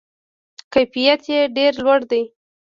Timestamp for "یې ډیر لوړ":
1.31-1.99